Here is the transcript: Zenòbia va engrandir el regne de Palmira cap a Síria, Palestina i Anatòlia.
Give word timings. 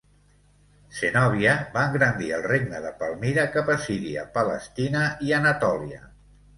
Zenòbia 0.99 1.51
va 1.75 1.83
engrandir 1.91 2.33
el 2.39 2.47
regne 2.53 2.81
de 2.87 2.95
Palmira 3.05 3.47
cap 3.59 3.73
a 3.77 3.79
Síria, 3.87 4.27
Palestina 4.41 5.09
i 5.31 5.41
Anatòlia. 5.43 6.07